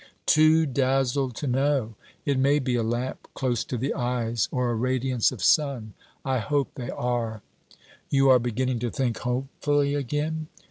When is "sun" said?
5.43-5.93